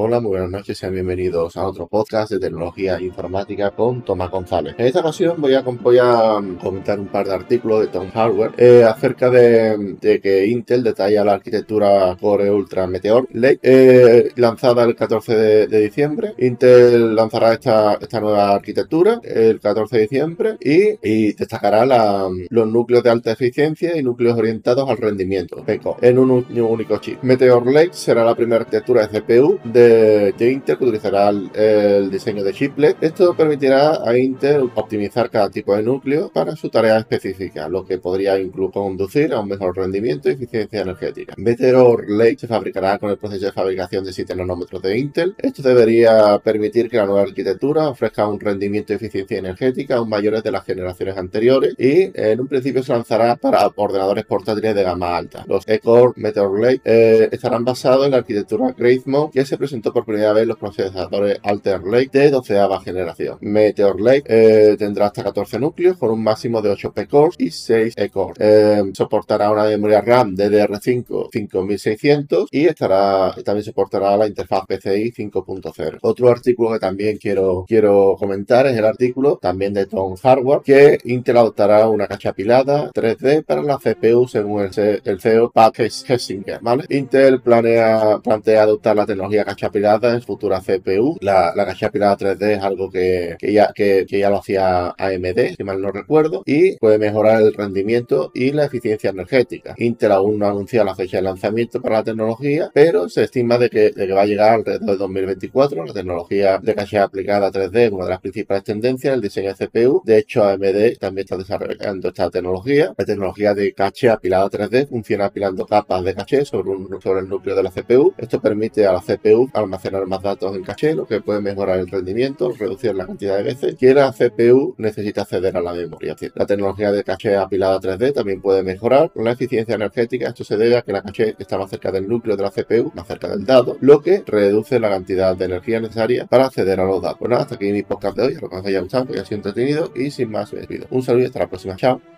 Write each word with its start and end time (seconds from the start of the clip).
Hola, 0.00 0.20
muy 0.20 0.30
buenas 0.30 0.50
noches, 0.50 0.78
sean 0.78 0.92
bienvenidos 0.92 1.56
a 1.56 1.66
otro 1.66 1.88
podcast 1.88 2.30
de 2.30 2.38
tecnología 2.38 3.00
informática 3.00 3.72
con 3.72 4.04
Tomás 4.04 4.30
González. 4.30 4.76
En 4.78 4.86
esta 4.86 5.00
ocasión 5.00 5.40
voy 5.40 5.54
a, 5.54 5.62
voy 5.62 5.98
a 6.00 6.38
mm, 6.38 6.58
comentar 6.58 7.00
un 7.00 7.08
par 7.08 7.26
de 7.26 7.34
artículos 7.34 7.80
de 7.80 7.88
Tom 7.88 8.08
Hardware 8.12 8.52
eh, 8.58 8.84
acerca 8.84 9.28
de, 9.28 9.98
que 10.22 10.46
Intel 10.46 10.84
detalla 10.84 11.24
la 11.24 11.32
arquitectura 11.32 12.16
Core 12.20 12.48
Ultra 12.48 12.86
Meteor 12.86 13.26
Lake 13.32 13.58
eh, 13.60 14.30
lanzada 14.36 14.84
el 14.84 14.94
14 14.94 15.66
de, 15.66 15.80
diciembre. 15.80 16.32
Intel 16.38 17.16
lanzará 17.16 17.54
esta, 17.54 17.94
esta 17.94 18.20
nueva 18.20 18.54
arquitectura 18.54 19.20
el 19.24 19.58
14 19.58 19.96
de 19.96 20.02
diciembre 20.02 20.58
y, 20.60 21.32
destacará 21.32 21.84
los 21.84 22.68
núcleos 22.68 23.02
de 23.02 23.10
alta 23.10 23.32
eficiencia 23.32 23.96
y 23.96 24.04
núcleos 24.04 24.38
orientados 24.38 24.88
al 24.88 24.98
rendimiento 24.98 25.64
en 26.00 26.18
un, 26.20 26.46
único 26.56 26.98
chip. 26.98 27.20
Meteor 27.22 27.66
Lake 27.66 27.94
será 27.94 28.24
la 28.24 28.36
primera 28.36 28.60
arquitectura 28.60 29.04
de 29.04 29.20
CPU 29.20 29.58
de 29.64 29.87
de, 29.88 30.52
Intel 30.52 30.78
que 30.78 30.84
utilizará 30.84 31.30
el, 31.30 32.10
diseño 32.10 32.44
de 32.44 32.52
chiplet. 32.52 32.96
Esto 33.00 33.36
permitirá 33.36 34.00
a 34.04 34.16
Intel 34.16 34.70
optimizar 34.74 35.30
cada 35.30 35.50
tipo 35.50 35.74
de 35.74 35.82
núcleo 35.82 36.30
para 36.32 36.56
su 36.56 36.68
tarea 36.68 36.98
específica, 36.98 37.68
lo 37.68 37.84
que 37.84 37.98
podría 37.98 38.38
incluso 38.38 38.72
conducir 38.72 39.32
a 39.32 39.40
un 39.40 39.48
mejor 39.48 39.76
rendimiento 39.76 40.28
y 40.28 40.32
eficiencia 40.32 40.82
energética. 40.82 41.34
Meteor 41.36 42.10
Lake 42.10 42.38
se 42.38 42.46
fabricará 42.46 42.98
con 42.98 43.10
el 43.10 43.18
proceso 43.18 43.46
de 43.46 43.52
fabricación 43.52 44.04
de 44.04 44.12
7 44.12 44.34
nanómetros 44.34 44.82
de 44.82 44.98
Intel. 44.98 45.34
Esto 45.38 45.62
debería 45.62 46.38
permitir 46.38 46.90
que 46.90 46.96
la 46.96 47.06
nueva 47.06 47.22
arquitectura 47.22 47.88
ofrezca 47.88 48.26
un 48.26 48.40
rendimiento 48.40 48.92
y 48.92 48.96
eficiencia 48.96 49.38
energética 49.38 49.96
aún 49.96 50.08
mayores 50.08 50.42
de 50.42 50.50
las 50.50 50.64
generaciones 50.64 51.16
anteriores 51.16 51.74
y 51.78 52.10
en 52.14 52.40
un 52.40 52.48
principio 52.48 52.82
se 52.82 52.92
lanzará 52.92 53.36
para 53.36 53.70
ordenadores 53.76 54.24
portátiles 54.24 54.74
de 54.74 54.82
gama 54.82 55.16
alta. 55.16 55.44
Los 55.46 55.66
E-Core 55.68 56.14
Meteor 56.16 56.60
Lake 56.60 56.80
eh, 56.84 57.28
estarán 57.32 57.64
basados 57.64 58.04
en 58.04 58.12
la 58.12 58.18
arquitectura 58.18 58.74
Grace 58.76 59.02
Mode 59.06 59.30
que 59.32 59.44
se 59.44 59.56
presentó 59.56 59.77
por 59.82 60.04
primera 60.04 60.32
vez 60.32 60.46
los 60.46 60.58
procesadores 60.58 61.38
Alter 61.42 61.82
Lake 61.82 62.10
de 62.12 62.30
12 62.30 62.58
generación. 62.84 63.38
Meteor 63.40 64.00
Lake 64.00 64.24
eh, 64.26 64.76
tendrá 64.78 65.06
hasta 65.06 65.22
14 65.24 65.58
núcleos 65.58 65.96
con 65.96 66.10
un 66.10 66.22
máximo 66.22 66.60
de 66.60 66.70
8 66.70 66.92
P-cores 66.92 67.36
y 67.38 67.50
6 67.50 67.94
E-cores. 67.96 68.36
Eh, 68.40 68.82
soportará 68.94 69.50
una 69.50 69.64
memoria 69.64 70.00
RAM 70.00 70.36
DDR5 70.36 71.28
5600 71.32 72.48
y 72.50 72.66
estará 72.66 73.34
también 73.44 73.64
soportará 73.64 74.16
la 74.16 74.26
interfaz 74.26 74.66
PCI 74.66 75.12
5.0. 75.12 75.98
Otro 76.02 76.28
artículo 76.28 76.72
que 76.72 76.78
también 76.78 77.18
quiero, 77.18 77.64
quiero 77.66 78.16
comentar 78.18 78.66
es 78.66 78.76
el 78.76 78.84
artículo 78.84 79.38
también 79.40 79.74
de 79.74 79.86
Tom 79.86 80.16
Hardware 80.16 80.60
que 80.64 80.98
Intel 81.04 81.36
adoptará 81.36 81.88
una 81.88 82.06
cacha 82.06 82.30
apilada 82.30 82.90
3D 82.92 83.44
para 83.44 83.62
la 83.62 83.78
CPU 83.78 84.28
según 84.28 84.62
el, 84.62 85.20
CEO 85.20 85.50
Pat 85.50 85.78
Hessinger. 85.78 86.60
Intel 86.90 87.40
planea, 87.40 88.18
plantea 88.22 88.62
adoptar 88.62 88.96
la 88.96 89.06
tecnología 89.06 89.44
cacha 89.58 89.66
apilada 89.66 90.14
en 90.14 90.22
futura 90.22 90.60
CPU. 90.60 91.16
La, 91.20 91.52
la 91.56 91.66
caché 91.66 91.86
apilada 91.86 92.16
3D 92.16 92.58
es 92.58 92.62
algo 92.62 92.88
que, 92.90 93.36
ya, 93.40 93.72
que, 93.74 94.06
ya 94.08 94.30
lo 94.30 94.36
hacía 94.36 94.94
AMD, 94.96 95.56
si 95.56 95.64
mal 95.64 95.80
no 95.80 95.90
recuerdo, 95.90 96.42
y 96.46 96.76
puede 96.76 96.98
mejorar 96.98 97.42
el 97.42 97.52
rendimiento 97.52 98.30
y 98.34 98.52
la 98.52 98.66
eficiencia 98.66 99.10
energética. 99.10 99.74
Intel 99.78 100.12
aún 100.12 100.38
no 100.38 100.46
ha 100.46 100.50
anunciado 100.50 100.86
la 100.86 100.94
fecha 100.94 101.16
de 101.16 101.24
lanzamiento 101.24 101.82
para 101.82 101.96
la 101.96 102.04
tecnología, 102.04 102.70
pero 102.72 103.08
se 103.08 103.24
estima 103.24 103.58
de 103.58 103.68
que, 103.68 103.92
va 104.14 104.22
a 104.22 104.26
llegar 104.26 104.54
alrededor 104.54 104.90
de 104.90 104.96
2024. 104.96 105.86
La 105.86 105.92
tecnología 105.92 106.58
de 106.58 106.74
caché 106.74 106.98
aplicada 106.98 107.50
3D 107.50 107.86
es 107.86 107.92
una 107.92 108.04
de 108.04 108.10
las 108.10 108.20
principales 108.20 108.62
tendencias 108.62 109.12
el 109.12 109.20
diseño 109.20 109.52
de 109.54 109.66
CPU. 109.66 110.02
De 110.04 110.18
hecho, 110.18 110.44
AMD 110.44 110.98
también 111.00 111.24
está 111.24 111.36
desarrollando 111.36 112.08
esta 112.08 112.30
tecnología. 112.30 112.94
La 112.96 113.04
tecnología 113.04 113.54
de 113.54 113.72
caché 113.72 114.08
apilada 114.08 114.48
3D 114.48 114.88
funciona 114.88 115.26
apilando 115.26 115.66
capas 115.66 116.04
de 116.04 116.14
caché 116.14 116.44
sobre 116.44 116.72
el 117.20 117.28
núcleo 117.28 117.56
de 117.56 117.62
la 117.62 117.70
CPU. 117.70 118.14
Esto 118.16 118.40
permite 118.40 118.86
a 118.86 118.92
la 118.92 119.00
CPU 119.00 119.47
almacenar 119.54 120.06
más 120.06 120.22
datos 120.22 120.56
en 120.56 120.62
caché, 120.62 120.94
lo 120.94 121.06
que 121.06 121.20
puede 121.20 121.40
mejorar 121.40 121.78
el 121.78 121.88
rendimiento, 121.88 122.52
reducir 122.52 122.94
la 122.94 123.06
cantidad 123.06 123.36
de 123.36 123.42
veces 123.42 123.76
que 123.76 123.94
la 123.94 124.12
CPU 124.12 124.74
necesita 124.78 125.22
acceder 125.22 125.56
a 125.56 125.60
la 125.60 125.72
memoria. 125.72 126.16
La 126.34 126.46
tecnología 126.46 126.92
de 126.92 127.04
caché 127.04 127.36
apilada 127.36 127.80
3D 127.80 128.12
también 128.12 128.40
puede 128.40 128.62
mejorar 128.62 129.10
la 129.14 129.32
eficiencia 129.32 129.74
energética. 129.74 130.28
Esto 130.28 130.44
se 130.44 130.56
debe 130.56 130.76
a 130.76 130.82
que 130.82 130.92
la 130.92 131.02
caché 131.02 131.36
está 131.38 131.58
más 131.58 131.70
cerca 131.70 131.90
del 131.92 132.08
núcleo 132.08 132.36
de 132.36 132.42
la 132.42 132.50
CPU, 132.50 132.92
más 132.94 133.06
cerca 133.06 133.28
del 133.28 133.44
dado, 133.44 133.76
lo 133.80 134.00
que 134.00 134.22
reduce 134.26 134.80
la 134.80 134.90
cantidad 134.90 135.36
de 135.36 135.44
energía 135.44 135.80
necesaria 135.80 136.26
para 136.26 136.46
acceder 136.46 136.80
a 136.80 136.84
los 136.84 137.02
datos. 137.02 137.20
Bueno, 137.20 137.36
hasta 137.36 137.54
aquí 137.54 137.72
mi 137.72 137.82
podcast 137.82 138.16
de 138.16 138.22
hoy. 138.22 138.32
Espero 138.32 138.50
que 138.50 138.56
os 138.56 138.66
haya 138.66 138.80
gustado, 138.80 139.06
que 139.06 139.12
haya 139.14 139.24
sido 139.24 139.36
entretenido 139.36 139.92
y 139.94 140.10
sin 140.10 140.30
más 140.30 140.52
me 140.52 140.60
despido. 140.60 140.86
Un 140.90 141.02
saludo 141.02 141.22
y 141.24 141.26
hasta 141.26 141.40
la 141.40 141.48
próxima. 141.48 141.76
Chao. 141.76 142.17